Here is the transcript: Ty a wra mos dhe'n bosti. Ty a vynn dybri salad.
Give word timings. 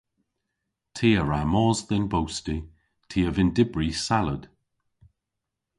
Ty 0.95 1.09
a 1.21 1.21
wra 1.23 1.41
mos 1.53 1.79
dhe'n 1.87 2.05
bosti. 2.11 2.57
Ty 3.09 3.19
a 3.27 3.29
vynn 3.35 3.55
dybri 3.55 3.89
salad. 4.05 4.43